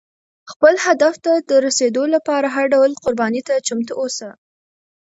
خپل 0.51 0.73
هدف 0.85 1.15
ته 1.25 1.33
د 1.49 1.51
رسېدو 1.65 2.03
لپاره 2.15 2.47
هر 2.55 2.65
ډول 2.73 2.91
قربانۍ 3.03 3.41
ته 3.47 3.55
چمتو 3.67 3.93
اوسه. 4.01 4.29